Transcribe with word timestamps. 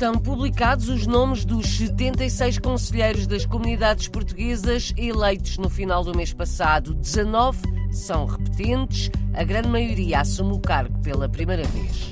Estão 0.00 0.14
publicados 0.14 0.88
os 0.88 1.06
nomes 1.06 1.44
dos 1.44 1.76
76 1.76 2.58
conselheiros 2.58 3.26
das 3.26 3.44
comunidades 3.44 4.08
portuguesas 4.08 4.94
eleitos 4.96 5.58
no 5.58 5.68
final 5.68 6.02
do 6.02 6.16
mês 6.16 6.32
passado. 6.32 6.94
19 6.94 7.58
são 7.92 8.24
repetentes, 8.24 9.10
a 9.34 9.44
grande 9.44 9.68
maioria 9.68 10.20
assume 10.20 10.54
o 10.54 10.58
cargo 10.58 10.98
pela 11.00 11.28
primeira 11.28 11.64
vez. 11.64 12.10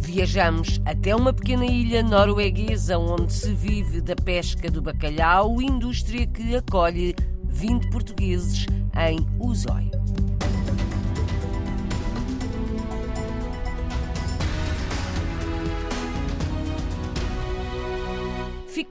Viajamos 0.00 0.82
até 0.84 1.16
uma 1.16 1.32
pequena 1.32 1.64
ilha 1.64 2.02
norueguesa 2.02 2.98
onde 2.98 3.32
se 3.32 3.54
vive 3.54 4.02
da 4.02 4.14
pesca 4.14 4.70
do 4.70 4.82
bacalhau, 4.82 5.62
indústria 5.62 6.26
que 6.26 6.54
acolhe 6.54 7.14
20 7.46 7.88
portugueses 7.88 8.66
em 8.98 9.26
Uzói. 9.40 10.03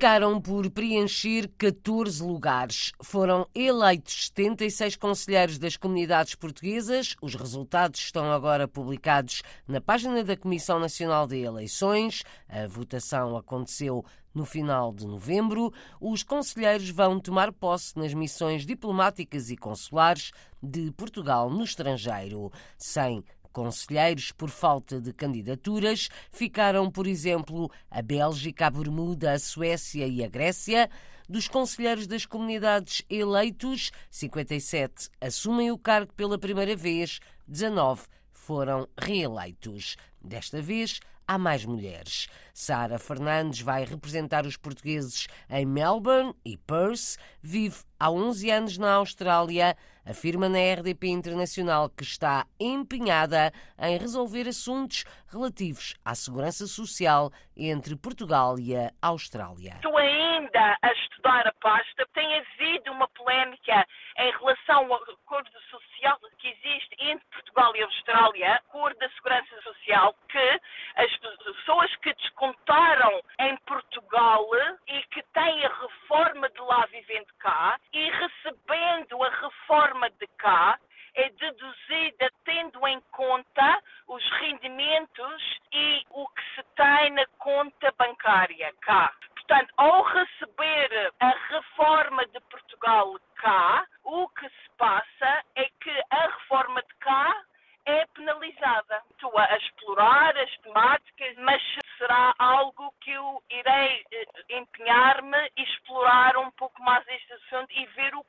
Ficaram 0.03 0.41
por 0.41 0.69
preencher 0.69 1.49
14 1.57 2.21
lugares. 2.21 2.91
Foram 3.01 3.47
eleitos 3.55 4.25
76 4.25 4.97
conselheiros 4.97 5.57
das 5.57 5.77
comunidades 5.77 6.35
portuguesas. 6.35 7.15
Os 7.21 7.35
resultados 7.35 8.01
estão 8.01 8.29
agora 8.29 8.67
publicados 8.67 9.43
na 9.65 9.79
página 9.79 10.21
da 10.21 10.35
Comissão 10.35 10.77
Nacional 10.77 11.25
de 11.25 11.37
Eleições. 11.37 12.21
A 12.49 12.67
votação 12.67 13.37
aconteceu 13.37 14.03
no 14.35 14.43
final 14.43 14.91
de 14.91 15.07
novembro. 15.07 15.71
Os 16.01 16.21
conselheiros 16.21 16.89
vão 16.89 17.17
tomar 17.17 17.53
posse 17.53 17.97
nas 17.97 18.13
missões 18.13 18.65
diplomáticas 18.65 19.49
e 19.49 19.55
consulares 19.55 20.33
de 20.61 20.91
Portugal 20.91 21.49
no 21.49 21.63
estrangeiro, 21.63 22.51
sem 22.77 23.23
conselheiros 23.53 24.31
por 24.31 24.49
falta 24.49 24.99
de 24.99 25.13
candidaturas 25.13 26.09
ficaram, 26.31 26.91
por 26.91 27.07
exemplo, 27.07 27.71
a 27.89 28.01
Bélgica, 28.01 28.67
a 28.67 28.69
Bermuda, 28.69 29.31
a 29.31 29.39
Suécia 29.39 30.05
e 30.05 30.23
a 30.23 30.27
Grécia. 30.27 30.89
Dos 31.29 31.47
conselheiros 31.47 32.05
das 32.05 32.25
comunidades 32.25 33.03
eleitos, 33.09 33.91
57 34.11 35.09
assumem 35.21 35.71
o 35.71 35.77
cargo 35.77 36.11
pela 36.13 36.37
primeira 36.37 36.75
vez, 36.75 37.19
19 37.47 38.01
foram 38.31 38.87
reeleitos. 38.99 39.95
Desta 40.21 40.61
vez, 40.61 40.99
há 41.27 41.37
mais 41.37 41.65
mulheres. 41.65 42.27
Sara 42.53 42.99
Fernandes 42.99 43.61
vai 43.61 43.85
representar 43.85 44.45
os 44.45 44.57
portugueses 44.57 45.27
em 45.49 45.65
Melbourne 45.65 46.33
e 46.43 46.57
Perth, 46.57 47.17
vive 47.41 47.77
há 47.99 48.11
11 48.11 48.51
anos 48.51 48.77
na 48.77 48.93
Austrália, 48.93 49.77
afirma 50.05 50.49
na 50.49 50.59
RDP 50.59 51.07
Internacional 51.07 51.89
que 51.89 52.03
está 52.03 52.45
empenhada 52.59 53.51
em 53.79 53.97
resolver 53.97 54.47
assuntos 54.47 55.05
relativos 55.31 55.95
à 56.03 56.13
segurança 56.15 56.67
social 56.67 57.31
entre 57.55 57.95
Portugal 57.95 58.59
e 58.59 58.75
a 58.75 58.91
Austrália. 59.01 59.73
Estou 59.75 59.97
ainda 59.97 60.77
a 60.81 60.91
estudar 60.91 61.47
a 61.47 61.53
pasta. 61.61 62.05
Tem 62.13 62.37
havido 62.37 62.91
uma 62.91 63.07
polémica 63.09 63.85
em 64.17 64.31
relação 64.31 64.93
ao 64.93 65.03
acordo 65.03 65.49
social 65.69 66.19
que 66.37 66.49
existe 66.49 66.95
entre 66.99 67.25
Portugal 67.31 67.73
e 67.75 67.83
Austrália, 67.83 68.55
acordo 68.55 68.99
da 68.99 69.09
segurança 69.11 69.61
social, 69.61 70.13
que 70.27 70.61
as 70.95 71.15
pessoas 71.17 71.95
que 71.97 72.13
descontaram 72.13 73.21
em 73.39 73.55
Portugal 73.65 74.45
e 74.87 75.01
que 75.03 75.23
têm 75.33 75.65
a 75.65 75.73
reforma 75.81 76.49
de 76.49 76.61
lá 76.61 76.85
vivendo 76.87 77.33
cá 77.39 77.79
e 77.93 78.09
recebendo 78.09 79.23
a 79.23 79.29
reforma 79.29 80.09
de 80.09 80.27
cá 80.37 80.77
é 81.15 81.29
deduzida 81.29 82.31
tendo 82.43 82.87
em 82.87 82.99
conta 83.11 83.81
os 84.07 84.23
rendimentos 84.39 85.59
e 85.71 86.03
o 86.09 86.27
que 86.27 86.41
se 86.55 86.63
tem 86.75 87.11
na 87.11 87.25
conta 87.37 87.93
bancária 87.97 88.73
cá. 88.81 89.13
Portanto, 89.45 89.73
ao 89.75 90.03
receber 90.03 91.13
a 91.19 91.29
reforma 91.49 92.25
de 92.27 92.39
Portugal 92.49 93.19
cá, 93.35 93.85
o 94.03 94.27
que 94.29 94.47
se 94.47 94.69
passa 94.77 95.43
é 95.55 95.65
que 95.81 96.03
a 96.11 96.27
reforma 96.27 96.81
de 96.81 96.95
cá 97.01 97.43
é 97.85 98.05
penalizada. 98.15 99.01
Estou 99.11 99.37
a 99.37 99.57
explorar 99.57 100.37
as 100.37 100.57
temáticas, 100.59 101.35
mas 101.39 101.61
será 101.97 102.33
algo 102.39 102.93
que 103.01 103.11
eu 103.11 103.43
irei 103.49 104.05
eh, 104.13 104.25
empenhar-me 104.57 105.51
e 105.57 105.63
explorar 105.63 106.37
um 106.37 106.49
pouco 106.51 106.81
mais 106.81 107.05
este 107.09 107.33
assunto 107.33 107.71
e 107.71 107.85
ver 107.87 108.15
o 108.15 108.23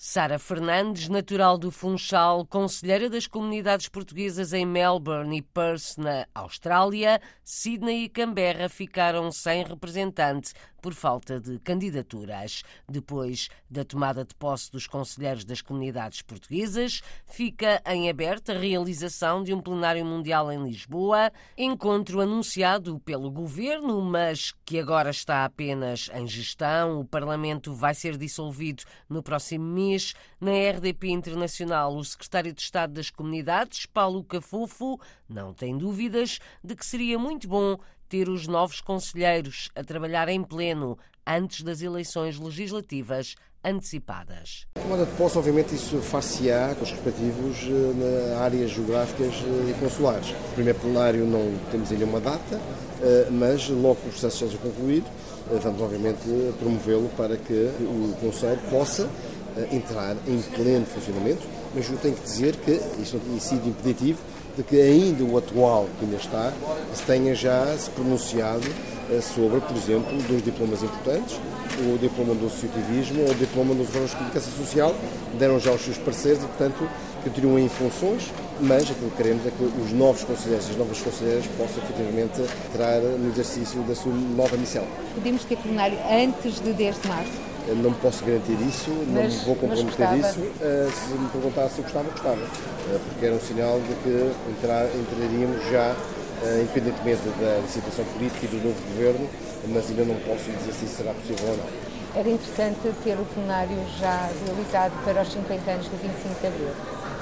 Sara 0.00 0.38
Fernandes, 0.38 1.08
natural 1.08 1.56
do 1.56 1.70
Funchal, 1.70 2.44
conselheira 2.46 3.08
das 3.08 3.26
comunidades 3.26 3.88
portuguesas 3.88 4.52
em 4.52 4.66
Melbourne 4.66 5.36
e 5.36 5.42
Perth, 5.42 5.96
na 5.98 6.26
Austrália, 6.34 7.20
Sydney 7.42 8.04
e 8.04 8.08
Canberra 8.08 8.68
ficaram 8.68 9.30
sem 9.30 9.62
representante 9.62 10.52
por 10.84 10.92
falta 10.92 11.40
de 11.40 11.58
candidaturas. 11.60 12.62
Depois 12.86 13.48
da 13.70 13.82
tomada 13.86 14.22
de 14.22 14.34
posse 14.34 14.70
dos 14.70 14.86
conselheiros 14.86 15.42
das 15.42 15.62
comunidades 15.62 16.20
portuguesas, 16.20 17.00
fica 17.24 17.80
em 17.86 18.10
aberto 18.10 18.50
a 18.52 18.58
realização 18.58 19.42
de 19.42 19.54
um 19.54 19.62
plenário 19.62 20.04
mundial 20.04 20.52
em 20.52 20.62
Lisboa, 20.62 21.32
encontro 21.56 22.20
anunciado 22.20 23.00
pelo 23.00 23.30
governo, 23.30 23.98
mas 24.02 24.52
que 24.62 24.78
agora 24.78 25.08
está 25.08 25.46
apenas 25.46 26.10
em 26.12 26.26
gestão. 26.26 27.00
O 27.00 27.04
Parlamento 27.06 27.72
vai 27.72 27.94
ser 27.94 28.18
dissolvido 28.18 28.82
no 29.08 29.22
próximo 29.22 29.64
mês. 29.64 30.12
Na 30.38 30.52
RDP 30.52 31.08
Internacional, 31.08 31.96
o 31.96 32.04
secretário 32.04 32.52
de 32.52 32.60
Estado 32.60 32.92
das 32.92 33.08
Comunidades, 33.08 33.86
Paulo 33.86 34.22
Cafofo, 34.22 35.00
não 35.26 35.54
tem 35.54 35.78
dúvidas 35.78 36.40
de 36.62 36.76
que 36.76 36.84
seria 36.84 37.18
muito 37.18 37.48
bom 37.48 37.78
ter 38.14 38.28
os 38.28 38.46
novos 38.46 38.80
conselheiros 38.80 39.70
a 39.74 39.82
trabalhar 39.82 40.28
em 40.28 40.40
pleno 40.40 40.96
antes 41.26 41.62
das 41.64 41.82
eleições 41.82 42.38
legislativas 42.38 43.34
antecipadas. 43.64 44.68
Tomada 44.74 45.04
de 45.04 45.10
posse, 45.16 45.36
obviamente, 45.36 45.74
isso 45.74 46.00
far-se-á 46.00 46.76
com 46.76 46.84
os 46.84 46.92
respectivos 46.92 47.56
eh, 47.66 48.36
áreas 48.38 48.70
geográficas 48.70 49.34
eh, 49.34 49.70
e 49.70 49.74
consulares. 49.80 50.30
O 50.30 50.54
primeiro 50.54 50.78
plenário 50.78 51.26
não 51.26 51.58
temos 51.72 51.90
ainda 51.90 52.04
uma 52.04 52.20
data, 52.20 52.60
eh, 53.02 53.26
mas 53.32 53.68
logo 53.68 53.96
que 53.96 54.06
o 54.06 54.10
processo 54.10 54.46
seja 54.46 54.58
concluído, 54.58 55.06
vamos, 55.60 55.82
obviamente, 55.82 56.20
promovê-lo 56.60 57.10
para 57.16 57.36
que 57.36 57.68
o 57.80 58.14
Conselho 58.20 58.60
possa 58.70 59.10
entrar 59.72 60.16
em 60.28 60.40
pleno 60.40 60.86
funcionamento, 60.86 61.42
mas 61.74 61.90
eu 61.90 61.96
tenho 61.98 62.14
que 62.14 62.22
dizer 62.22 62.54
que 62.56 62.80
isso 63.02 63.18
tinha 63.18 63.40
sido 63.40 63.68
impeditivo 63.68 64.20
de 64.56 64.62
que 64.62 64.80
ainda 64.80 65.24
o 65.24 65.36
atual, 65.36 65.88
que 65.98 66.04
ainda 66.04 66.16
está, 66.16 66.52
se 66.94 67.02
tenha 67.02 67.34
já 67.34 67.66
se 67.76 67.90
pronunciado 67.90 68.66
eh, 69.10 69.20
sobre, 69.20 69.60
por 69.60 69.76
exemplo, 69.76 70.16
dois 70.28 70.42
diplomas 70.42 70.82
importantes, 70.82 71.36
o 71.80 71.98
diploma 71.98 72.34
do 72.34 72.46
associativismo 72.46 73.22
ou 73.22 73.30
o 73.30 73.34
diploma 73.34 73.74
dos 73.74 73.88
órgãos 73.88 74.10
de 74.10 74.16
comunicação 74.16 74.52
social, 74.52 74.94
deram 75.38 75.58
já 75.58 75.72
os 75.72 75.82
seus 75.82 75.98
pareceres 75.98 76.38
e, 76.38 76.46
portanto, 76.46 76.88
continuam 77.24 77.58
em 77.58 77.68
funções, 77.68 78.32
mas 78.60 78.82
aquilo 78.82 79.10
que 79.10 79.16
queremos 79.16 79.46
é 79.46 79.50
que 79.50 79.64
os 79.64 79.92
novos 79.92 80.22
conselheiros 80.22 80.70
as 80.70 80.76
novas 80.76 81.00
conselheiras 81.00 81.44
possam 81.58 81.82
efetivamente 81.82 82.40
entrar 82.70 83.00
no 83.00 83.30
exercício 83.30 83.80
da 83.82 83.94
sua 83.94 84.12
nova 84.12 84.56
missão. 84.56 84.84
Podemos 85.14 85.44
ter 85.44 85.56
plenário 85.56 85.98
antes 86.08 86.60
de 86.60 86.72
10 86.72 87.02
de 87.02 87.08
março? 87.08 87.53
Não 87.66 87.94
posso 87.94 88.22
garantir 88.24 88.60
isso, 88.60 88.90
mas, 89.08 89.36
não 89.38 89.44
vou 89.46 89.56
comprometer 89.56 90.18
isso. 90.18 90.40
Uh, 90.40 90.92
se 90.92 91.14
me 91.14 91.28
perguntar 91.30 91.68
se 91.70 91.78
eu 91.78 91.84
gostava, 91.84 92.10
gostava. 92.10 92.36
Uh, 92.36 93.00
porque 93.08 93.24
era 93.24 93.34
um 93.34 93.40
sinal 93.40 93.80
de 93.80 93.94
que 94.02 94.32
entrar, 94.50 94.84
entraríamos 94.94 95.64
já, 95.70 95.92
uh, 95.92 96.60
independentemente 96.60 97.22
da 97.40 97.62
situação 97.66 98.04
política 98.12 98.44
e 98.44 98.48
do 98.48 98.68
novo 98.68 98.76
governo, 98.92 99.26
mas 99.68 99.88
ainda 99.88 100.04
não 100.04 100.16
posso 100.28 100.44
dizer 100.44 100.72
se 100.74 100.84
isso 100.84 100.96
será 100.96 101.14
possível 101.14 101.48
ou 101.48 101.56
não. 101.56 102.20
Era 102.20 102.28
interessante 102.28 102.92
ter 103.02 103.16
o 103.18 103.24
plenário 103.32 103.78
já 103.98 104.28
realizado 104.44 104.92
para 105.02 105.22
os 105.22 105.32
50 105.32 105.70
anos 105.70 105.88
do 105.88 105.96
25 105.96 106.40
de 106.40 106.46
Abril. 106.46 106.68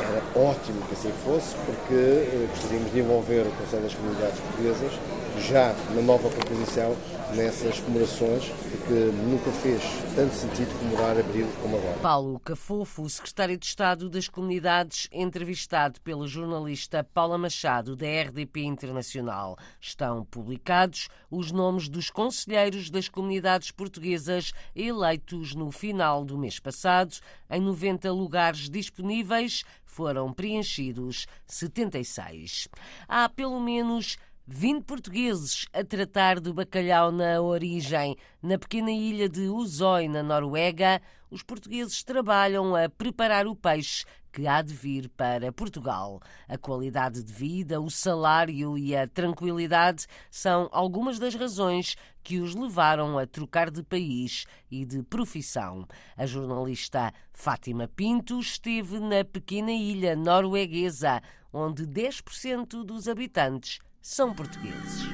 Era 0.00 0.23
ótimo 0.35 0.83
que 0.88 0.95
assim 0.95 1.12
fosse, 1.25 1.55
porque 1.65 2.49
gostaríamos 2.50 2.93
de 2.93 2.99
envolver 2.99 3.47
o 3.47 3.53
Conselho 3.62 3.83
das 3.85 3.95
Comunidades 3.95 4.41
Portuguesas 4.41 4.93
já 5.40 5.75
na 5.94 6.02
nova 6.02 6.31
composição 6.31 6.96
nessas 7.34 7.81
comemorações 7.81 8.44
que 8.87 8.93
nunca 8.93 9.50
fez 9.50 9.82
tanto 10.14 10.34
sentido 10.34 10.79
comemorar 10.79 11.19
abril 11.19 11.49
como 11.62 11.76
agora. 11.76 11.99
Paulo 11.99 12.38
Cafofo, 12.40 13.08
secretário 13.08 13.56
de 13.56 13.64
Estado 13.64 14.11
das 14.11 14.29
Comunidades, 14.29 15.08
entrevistado 15.11 16.00
pela 16.02 16.26
jornalista 16.26 17.02
Paula 17.02 17.38
Machado, 17.38 17.96
da 17.96 18.06
RDP 18.06 18.64
Internacional. 18.64 19.56
Estão 19.81 20.25
publicados 20.25 21.08
os 21.31 21.50
nomes 21.50 21.88
dos 21.88 22.11
conselheiros 22.11 22.90
das 22.90 23.08
comunidades 23.08 23.70
portuguesas 23.70 24.52
eleitos 24.75 25.55
no 25.55 25.70
final 25.70 26.25
do 26.25 26.37
mês 26.37 26.58
passado. 26.58 27.14
Em 27.50 27.61
90 27.61 28.11
lugares 28.12 28.69
disponíveis, 28.69 29.64
foram 29.93 30.32
preenchidos 30.32 31.26
76. 31.46 32.69
Há 33.06 33.28
pelo 33.28 33.61
menos 33.61 34.17
20 34.47 34.83
portugueses 34.83 35.67
a 35.73 35.85
tratar 35.85 36.41
do 36.41 36.53
bacalhau 36.53 37.12
na 37.12 37.41
origem. 37.41 38.17
Na 38.43 38.59
pequena 38.59 38.91
ilha 38.91 39.29
de 39.29 39.43
Uzói, 39.43 40.09
na 40.09 40.21
Noruega, 40.21 41.00
os 41.31 41.44
portugueses 41.44 42.03
trabalham 42.03 42.75
a 42.75 42.89
preparar 42.89 43.47
o 43.47 43.55
peixe 43.55 44.05
que 44.33 44.49
há 44.49 44.61
de 44.61 44.75
vir 44.75 45.09
para 45.11 45.53
Portugal. 45.53 46.21
A 46.49 46.59
qualidade 46.59 47.23
de 47.23 47.33
vida, 47.33 47.81
o 47.81 47.89
salário 47.89 48.77
e 48.77 48.97
a 48.97 49.06
tranquilidade 49.06 50.06
são 50.29 50.69
algumas 50.73 51.21
das 51.21 51.37
razões 51.37 51.95
que 52.25 52.41
os 52.41 52.53
levaram 52.53 53.19
a 53.19 53.27
trocar 53.27 53.71
de 53.71 53.85
país 53.85 54.45
e 54.69 54.85
de 54.85 55.05
profissão. 55.05 55.87
A 56.17 56.27
jornalista 56.27 57.12
Fátima 57.33 57.87
Pinto 57.87 58.41
esteve 58.41 58.99
na 58.99 59.25
pequena 59.25 59.71
ilha 59.71 60.17
norueguesa, 60.17 61.23
onde 61.53 61.87
10% 61.87 62.83
dos 62.83 63.06
habitantes 63.06 63.79
são 64.02 64.34
portugueses. 64.34 65.06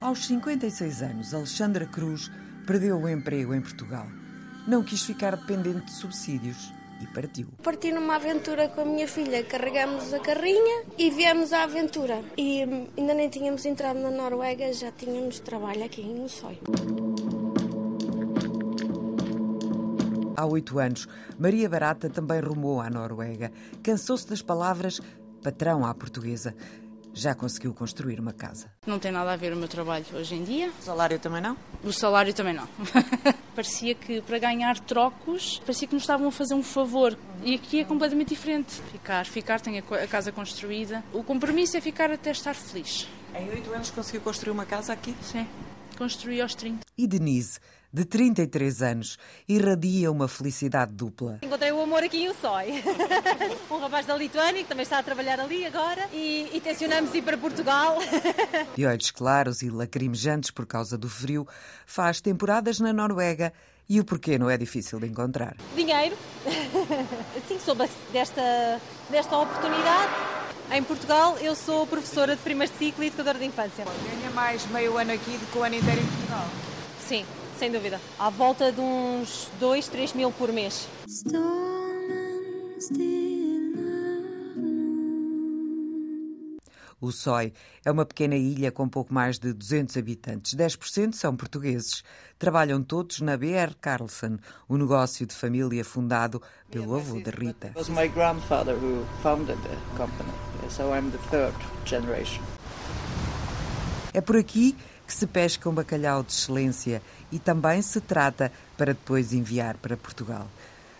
Aos 0.00 0.26
56 0.26 1.02
anos, 1.02 1.32
Alexandra 1.32 1.86
Cruz 1.86 2.28
perdeu 2.66 2.98
o 2.98 3.08
emprego 3.08 3.54
em 3.54 3.60
Portugal. 3.60 4.06
Não 4.66 4.82
quis 4.82 5.02
ficar 5.04 5.36
dependente 5.36 5.86
de 5.86 5.92
subsídios 5.92 6.72
e 7.00 7.06
partiu. 7.06 7.46
Parti 7.62 7.92
numa 7.92 8.16
aventura 8.16 8.68
com 8.68 8.80
a 8.80 8.84
minha 8.84 9.06
filha, 9.06 9.44
carregamos 9.44 10.12
a 10.12 10.18
carrinha 10.18 10.84
e 10.98 11.08
viemos 11.10 11.52
à 11.52 11.62
aventura. 11.62 12.22
E 12.36 12.64
hum, 12.64 12.88
ainda 12.98 13.14
nem 13.14 13.28
tínhamos 13.28 13.64
entrado 13.64 14.00
na 14.00 14.10
Noruega, 14.10 14.72
já 14.72 14.90
tínhamos 14.90 15.38
trabalho 15.38 15.84
aqui 15.84 16.02
em 16.02 16.26
Sonho. 16.28 17.41
Há 20.42 20.46
oito 20.46 20.80
anos, 20.80 21.06
Maria 21.38 21.68
Barata 21.68 22.10
também 22.10 22.40
rumou 22.40 22.80
à 22.80 22.90
Noruega. 22.90 23.52
Cansou-se 23.80 24.26
das 24.26 24.42
palavras 24.42 25.00
patrão 25.40 25.86
à 25.86 25.94
portuguesa. 25.94 26.52
Já 27.14 27.32
conseguiu 27.32 27.72
construir 27.72 28.18
uma 28.18 28.32
casa. 28.32 28.66
Não 28.84 28.98
tem 28.98 29.12
nada 29.12 29.32
a 29.32 29.36
ver 29.36 29.52
o 29.52 29.56
meu 29.56 29.68
trabalho 29.68 30.04
hoje 30.12 30.34
em 30.34 30.42
dia. 30.42 30.72
O 30.80 30.82
salário 30.82 31.16
também 31.20 31.40
não? 31.40 31.56
O 31.84 31.92
salário 31.92 32.34
também 32.34 32.54
não. 32.54 32.66
parecia 33.54 33.94
que 33.94 34.20
para 34.22 34.36
ganhar 34.40 34.80
trocos, 34.80 35.60
parecia 35.60 35.86
que 35.86 35.94
nos 35.94 36.02
estavam 36.02 36.26
a 36.26 36.32
fazer 36.32 36.54
um 36.54 36.62
favor. 36.64 37.16
E 37.44 37.54
aqui 37.54 37.78
é 37.78 37.84
completamente 37.84 38.30
diferente. 38.30 38.82
Ficar, 38.90 39.24
ficar, 39.26 39.60
tem 39.60 39.78
a 39.78 40.06
casa 40.08 40.32
construída. 40.32 41.04
O 41.12 41.22
compromisso 41.22 41.76
é 41.76 41.80
ficar 41.80 42.10
até 42.10 42.32
estar 42.32 42.54
feliz. 42.54 43.06
Em 43.32 43.48
oito 43.48 43.72
anos 43.72 43.92
conseguiu 43.92 44.22
construir 44.22 44.50
uma 44.50 44.66
casa 44.66 44.92
aqui? 44.92 45.14
Sim, 45.22 45.46
construí 46.02 46.40
aos 46.40 46.56
30. 46.56 46.80
E 46.98 47.06
Denise? 47.06 47.60
de 47.94 48.06
33 48.06 48.80
anos, 48.80 49.18
irradia 49.46 50.10
uma 50.10 50.26
felicidade 50.26 50.94
dupla. 50.94 51.40
Encontrei 51.42 51.70
o 51.72 51.82
amor 51.82 52.02
aqui 52.02 52.22
em 52.24 52.30
Ussói. 52.30 52.82
um 53.70 53.78
rapaz 53.78 54.06
da 54.06 54.16
Lituânia 54.16 54.62
que 54.62 54.68
também 54.68 54.82
está 54.82 54.98
a 54.98 55.02
trabalhar 55.02 55.38
ali 55.38 55.66
agora 55.66 56.08
e, 56.10 56.48
e 56.54 56.60
tencionamos 56.62 57.14
ir 57.14 57.20
para 57.20 57.36
Portugal. 57.36 57.98
De 58.74 58.86
olhos 58.86 59.10
claros 59.10 59.60
e 59.60 59.68
lacrimejantes 59.68 60.50
por 60.50 60.64
causa 60.64 60.96
do 60.96 61.06
frio, 61.06 61.46
faz 61.84 62.18
temporadas 62.22 62.80
na 62.80 62.94
Noruega 62.94 63.52
e 63.86 64.00
o 64.00 64.04
porquê 64.06 64.38
não 64.38 64.48
é 64.48 64.56
difícil 64.56 64.98
de 64.98 65.06
encontrar. 65.06 65.54
Dinheiro. 65.76 66.16
Assim 67.36 67.60
soube 67.60 67.86
desta, 68.10 68.80
desta 69.10 69.36
oportunidade. 69.36 70.41
Em 70.72 70.82
Portugal, 70.82 71.36
eu 71.38 71.54
sou 71.54 71.86
professora 71.86 72.34
de 72.34 72.40
primeiro 72.40 72.72
ciclo 72.78 73.04
e 73.04 73.08
educadora 73.08 73.38
de 73.38 73.44
infância. 73.44 73.84
Ganha 73.84 74.30
mais 74.30 74.64
meio 74.70 74.96
ano 74.96 75.12
aqui 75.12 75.36
do 75.36 75.52
que 75.52 75.58
o 75.58 75.62
ano 75.62 75.74
inteiro 75.74 76.00
em 76.00 76.06
Portugal? 76.06 76.46
Sim, 77.06 77.26
sem 77.58 77.70
dúvida. 77.70 78.00
À 78.18 78.30
volta 78.30 78.72
de 78.72 78.80
uns 78.80 79.50
2, 79.60 79.88
3 79.88 80.14
mil 80.14 80.32
por 80.32 80.50
mês. 80.50 80.88
O 87.02 87.10
Sói 87.10 87.52
é 87.84 87.90
uma 87.90 88.06
pequena 88.06 88.36
ilha 88.36 88.72
com 88.72 88.88
pouco 88.88 89.12
mais 89.12 89.38
de 89.38 89.52
200 89.52 89.96
habitantes. 89.98 90.54
10% 90.54 91.14
são 91.14 91.36
portugueses. 91.36 92.02
Trabalham 92.38 92.82
todos 92.82 93.20
na 93.20 93.36
BR 93.36 93.74
Carlson, 93.78 94.38
o 94.68 94.76
um 94.76 94.78
negócio 94.78 95.26
de 95.26 95.34
família 95.34 95.84
fundado 95.84 96.40
pelo 96.70 96.94
avô 96.94 97.20
de 97.20 97.30
Rita. 97.30 97.66
It 97.66 97.76
was 97.76 97.88
my 97.90 98.06
grandfather 98.06 98.74
who 98.74 99.04
founded 99.20 99.58
the 99.62 99.76
company, 99.98 100.32
so 100.70 100.94
I'm 100.94 101.10
the 101.10 101.18
third 101.30 101.56
generation. 101.84 102.42
É 104.14 104.20
por 104.20 104.36
aqui 104.36 104.76
que 105.06 105.14
se 105.14 105.26
pesca 105.26 105.68
um 105.68 105.74
bacalhau 105.74 106.22
de 106.22 106.32
excelência 106.32 107.02
e 107.30 107.38
também 107.38 107.80
se 107.82 108.00
trata 108.00 108.52
para 108.76 108.92
depois 108.92 109.32
enviar 109.32 109.76
para 109.76 109.96
Portugal. 109.96 110.46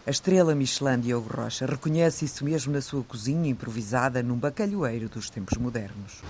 A 0.07 0.11
estrela 0.11 0.55
Michelin 0.55 0.99
Diogo 0.99 1.33
Rocha 1.33 1.65
reconhece 1.65 2.25
isso 2.25 2.45
mesmo 2.45 2.73
na 2.73 2.81
sua 2.81 3.05
cozinha 3.05 3.49
improvisada 3.49 4.23
num 4.23 4.37
bacalhoeiro 4.37 5.09
dos 5.09 5.31
tempos 5.31 5.57
modernos. 5.59 6.23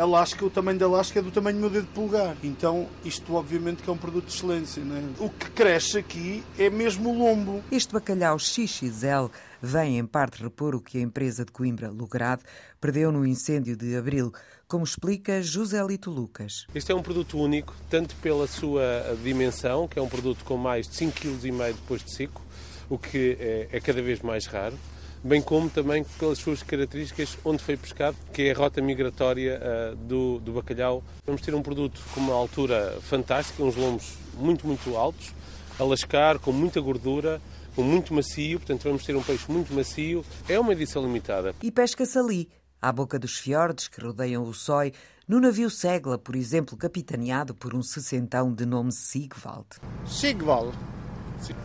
A 0.00 0.06
lasca, 0.06 0.42
o 0.42 0.48
tamanho 0.48 0.78
da 0.78 0.88
lasca 0.88 1.18
é 1.18 1.22
do 1.22 1.30
tamanho 1.30 1.56
do 1.56 1.60
meu 1.60 1.68
dedo 1.68 1.86
polegar. 1.88 2.34
Então, 2.42 2.88
isto 3.04 3.34
obviamente 3.34 3.82
que 3.82 3.90
é 3.90 3.92
um 3.92 3.98
produto 3.98 4.28
de 4.28 4.32
excelência. 4.32 4.82
Não 4.82 4.96
é? 4.96 5.02
O 5.18 5.28
que 5.28 5.50
cresce 5.50 5.98
aqui 5.98 6.42
é 6.58 6.70
mesmo 6.70 7.10
o 7.10 7.18
lombo. 7.18 7.62
Este 7.70 7.92
bacalhau 7.92 8.38
XXL 8.38 9.26
vem 9.60 9.98
em 9.98 10.06
parte 10.06 10.42
repor 10.42 10.74
o 10.74 10.80
que 10.80 10.96
a 10.96 11.02
empresa 11.02 11.44
de 11.44 11.52
Coimbra, 11.52 11.90
Lograde, 11.90 12.42
perdeu 12.80 13.12
no 13.12 13.26
incêndio 13.26 13.76
de 13.76 13.94
abril, 13.94 14.32
como 14.66 14.84
explica 14.84 15.42
José 15.42 15.84
Lito 15.86 16.10
Lucas. 16.10 16.64
Este 16.74 16.92
é 16.92 16.94
um 16.94 17.02
produto 17.02 17.38
único, 17.38 17.74
tanto 17.90 18.16
pela 18.22 18.46
sua 18.46 18.82
dimensão, 19.22 19.86
que 19.86 19.98
é 19.98 20.02
um 20.02 20.08
produto 20.08 20.46
com 20.46 20.56
mais 20.56 20.88
de 20.88 20.94
5,5 20.94 21.12
kg 21.12 21.74
depois 21.74 22.02
de 22.02 22.14
seco, 22.14 22.40
o 22.88 22.96
que 22.96 23.36
é, 23.38 23.68
é 23.70 23.80
cada 23.80 24.00
vez 24.00 24.22
mais 24.22 24.46
raro, 24.46 24.78
bem 25.22 25.40
como 25.42 25.68
também 25.68 26.04
pelas 26.18 26.38
suas 26.38 26.62
características 26.62 27.36
onde 27.44 27.62
foi 27.62 27.76
pescado, 27.76 28.16
que 28.32 28.42
é 28.42 28.52
a 28.52 28.54
rota 28.54 28.80
migratória 28.80 29.60
uh, 29.60 29.96
do, 29.96 30.40
do 30.40 30.52
bacalhau. 30.52 31.02
Vamos 31.26 31.42
ter 31.42 31.54
um 31.54 31.62
produto 31.62 32.00
com 32.14 32.20
uma 32.20 32.34
altura 32.34 32.98
fantástica, 33.02 33.62
uns 33.62 33.76
lombos 33.76 34.14
muito, 34.34 34.66
muito 34.66 34.96
altos, 34.96 35.32
a 35.78 35.84
lascar, 35.84 36.38
com 36.38 36.52
muita 36.52 36.80
gordura, 36.80 37.40
com 37.74 37.82
muito 37.82 38.12
macio, 38.12 38.58
portanto 38.58 38.84
vamos 38.84 39.04
ter 39.04 39.14
um 39.16 39.22
peixe 39.22 39.50
muito 39.50 39.72
macio. 39.74 40.24
É 40.48 40.58
uma 40.58 40.72
edição 40.72 41.02
limitada. 41.02 41.54
E 41.62 41.70
pesca-se 41.70 42.18
ali, 42.18 42.48
à 42.80 42.92
boca 42.92 43.18
dos 43.18 43.38
fiordes 43.38 43.88
que 43.88 44.00
rodeiam 44.00 44.42
o 44.42 44.54
Sói, 44.54 44.92
no 45.28 45.38
navio 45.38 45.70
Segla, 45.70 46.18
por 46.18 46.34
exemplo, 46.34 46.76
capitaneado 46.76 47.54
por 47.54 47.74
um 47.74 47.82
sessentão 47.82 48.52
de 48.52 48.66
nome 48.66 48.92
Sigvald. 48.92 49.66
Sigvald? 50.04 50.76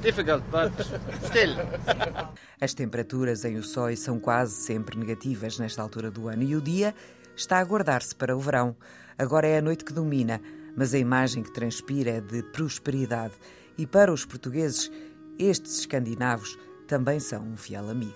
Difficult, 0.02 0.44
but 0.52 0.72
still. 1.26 1.56
As 2.60 2.74
temperaturas 2.74 3.44
em 3.46 3.58
Ussói 3.58 3.96
são 3.96 4.20
quase 4.20 4.54
sempre 4.54 4.98
negativas 4.98 5.60
nesta 5.60 5.82
altura 5.82 6.10
do 6.10 6.28
ano 6.28 6.44
e 6.44 6.56
o 6.56 6.62
dia 6.62 6.94
está 7.36 7.60
a 7.60 7.64
guardar-se 7.64 8.16
para 8.16 8.36
o 8.36 8.40
verão. 8.40 8.76
Agora 9.18 9.48
é 9.48 9.58
a 9.58 9.62
noite 9.62 9.84
que 9.84 9.94
domina, 9.94 10.42
mas 10.76 10.94
a 10.94 10.98
imagem 10.98 11.44
que 11.44 11.54
transpira 11.54 12.12
é 12.12 12.22
de 12.22 12.44
prosperidade. 12.44 13.34
E 13.78 13.86
para 13.86 14.12
os 14.12 14.26
portugueses, 14.26 14.92
estes 15.38 15.80
escandinavos 15.80 16.58
também 16.88 17.20
são 17.20 17.44
um 17.44 17.58
fiel 17.58 17.90
amigo. 17.90 18.16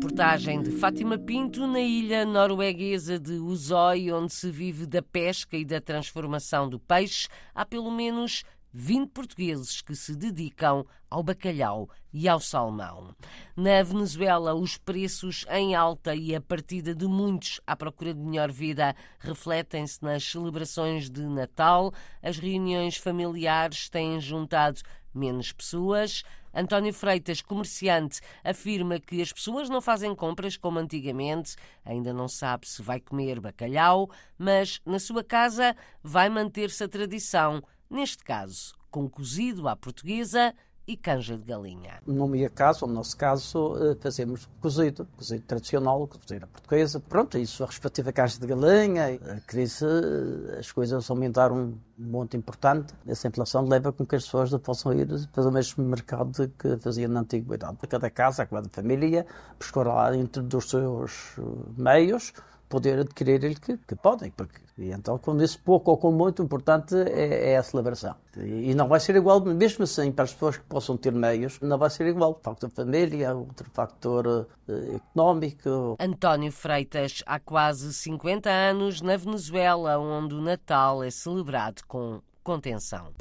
Reportagem 0.00 0.62
de 0.62 0.70
Fátima 0.70 1.18
Pinto 1.18 1.66
na 1.66 1.78
ilha 1.78 2.24
norueguesa 2.24 3.18
de 3.18 3.32
Uzói, 3.32 4.10
onde 4.10 4.32
se 4.32 4.50
vive 4.50 4.86
da 4.86 5.02
pesca 5.02 5.58
e 5.58 5.64
da 5.64 5.78
transformação 5.78 6.70
do 6.70 6.80
peixe. 6.80 7.28
Há 7.54 7.66
pelo 7.66 7.90
menos 7.90 8.42
20 8.72 9.10
portugueses 9.10 9.82
que 9.82 9.94
se 9.94 10.16
dedicam 10.16 10.86
ao 11.10 11.22
bacalhau 11.22 11.90
e 12.12 12.26
ao 12.28 12.40
salmão. 12.40 13.14
Na 13.54 13.82
Venezuela, 13.82 14.54
os 14.54 14.78
preços 14.78 15.44
em 15.50 15.74
alta 15.74 16.14
e 16.14 16.34
a 16.34 16.40
partida 16.40 16.94
de 16.94 17.06
muitos 17.06 17.60
à 17.66 17.76
procura 17.76 18.14
de 18.14 18.20
melhor 18.20 18.50
vida 18.50 18.96
refletem-se 19.18 20.02
nas 20.02 20.24
celebrações 20.24 21.10
de 21.10 21.22
Natal. 21.22 21.92
As 22.22 22.38
reuniões 22.38 22.96
familiares 22.96 23.90
têm 23.90 24.18
juntado 24.18 24.80
menos 25.14 25.52
pessoas. 25.52 26.22
António 26.52 26.92
Freitas, 26.92 27.40
comerciante, 27.40 28.20
afirma 28.42 28.98
que 28.98 29.22
as 29.22 29.32
pessoas 29.32 29.68
não 29.68 29.80
fazem 29.80 30.14
compras 30.14 30.56
como 30.56 30.78
antigamente, 30.78 31.56
ainda 31.84 32.12
não 32.12 32.26
sabe 32.26 32.68
se 32.68 32.82
vai 32.82 33.00
comer 33.00 33.38
bacalhau, 33.40 34.10
mas 34.36 34.80
na 34.84 34.98
sua 34.98 35.22
casa 35.22 35.76
vai 36.02 36.28
manter-se 36.28 36.82
a 36.82 36.88
tradição 36.88 37.62
neste 37.88 38.24
caso 38.24 38.74
com 38.90 39.08
cozido 39.08 39.68
à 39.68 39.76
portuguesa 39.76 40.54
e 40.86 40.96
canja 40.96 41.36
de 41.36 41.44
galinha. 41.44 42.00
No 42.06 42.26
meu 42.26 42.50
caso, 42.50 42.86
no 42.86 42.94
nosso 42.94 43.16
caso, 43.16 43.76
eh, 43.78 43.96
fazemos 44.00 44.48
cozido, 44.60 45.06
cozido 45.16 45.44
tradicional, 45.46 46.08
cozido 46.08 46.46
portuguesa. 46.48 47.00
Pronto, 47.00 47.38
isso 47.38 47.62
a 47.62 47.66
respectiva 47.66 48.12
canja 48.12 48.40
de 48.40 48.46
galinha. 48.46 49.06
A 49.36 49.40
crise, 49.40 49.84
eh, 49.84 50.58
as 50.58 50.72
coisas 50.72 51.08
aumentaram 51.08 51.56
um 51.56 51.78
monte 51.96 52.36
importante. 52.36 52.92
Essa 53.06 53.28
inflação 53.28 53.66
leva 53.68 53.92
com 53.92 54.04
que 54.04 54.16
as 54.16 54.24
pessoas 54.24 54.50
possam 54.58 54.92
ir 54.92 55.06
para 55.32 55.48
o 55.48 55.52
mesmo 55.52 55.84
mercado 55.84 56.48
que 56.58 56.76
faziam 56.78 57.10
na 57.10 57.20
antiguidade. 57.20 57.76
Cada 57.88 58.10
casa, 58.10 58.44
cada 58.46 58.68
família, 58.68 59.26
buscar 59.58 59.86
lá 59.86 60.10
dentro 60.10 60.42
dos 60.42 60.68
seus 60.70 61.36
meios 61.76 62.32
poder 62.70 63.00
adquirir 63.00 63.58
que, 63.58 63.76
que 63.76 63.96
podem. 63.96 64.30
Porque, 64.30 64.60
e 64.78 64.92
então, 64.92 65.18
quando 65.18 65.42
esse 65.42 65.58
pouco 65.58 65.90
ou 65.90 65.98
com 65.98 66.12
muito, 66.12 66.40
o 66.40 66.44
importante 66.44 66.94
é, 66.94 67.52
é 67.52 67.56
a 67.58 67.62
celebração. 67.62 68.14
E, 68.38 68.70
e, 68.70 68.74
não 68.74 68.88
vai 68.88 69.00
ser 69.00 69.16
igual, 69.16 69.44
mesmo 69.44 69.84
assim, 69.84 70.10
para 70.12 70.24
as 70.24 70.32
pessoas 70.32 70.56
que 70.56 70.64
possam 70.64 70.96
ter 70.96 71.12
meios, 71.12 71.58
não 71.60 71.76
vai 71.76 71.90
ser 71.90 72.06
igual. 72.06 72.38
Factor 72.42 72.70
família, 72.70 73.34
outro 73.34 73.68
factor 73.74 74.46
uh, 74.68 74.96
económico. 74.96 75.96
António 75.98 76.52
Freitas, 76.52 77.22
há 77.26 77.40
quase 77.40 77.92
50 77.92 78.48
anos, 78.48 79.02
na 79.02 79.16
Venezuela, 79.16 79.98
onde 79.98 80.34
o 80.34 80.40
Natal 80.40 81.02
é 81.02 81.10
celebrado 81.10 81.82
com 81.88 82.22
contenção. 82.44 83.12